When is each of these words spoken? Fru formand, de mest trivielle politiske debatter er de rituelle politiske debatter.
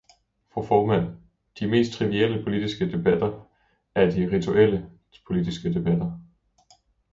Fru 0.53 0.63
formand, 0.63 1.15
de 1.59 1.65
mest 1.67 1.91
trivielle 1.93 2.43
politiske 2.43 2.91
debatter 2.91 3.47
er 3.95 4.11
de 4.11 4.29
rituelle 4.35 4.89
politiske 5.27 5.73
debatter. 5.73 6.19